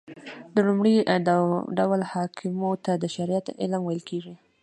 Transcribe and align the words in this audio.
د 0.53 0.55
لومړي 0.67 0.95
ډول 1.77 1.99
احکامو 2.09 2.71
ته 2.85 2.91
د 2.97 3.05
شريعت 3.15 3.47
علم 3.61 3.81
ويل 3.85 4.01
کېږي. 4.09 4.33